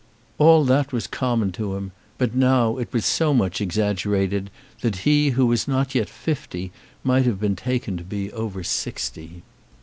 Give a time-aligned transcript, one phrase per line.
[0.39, 4.49] All that was common to him; but now it was so much exaggerated
[4.81, 6.71] that he who was not yet fifty
[7.03, 9.43] might have been taken to be over sixty.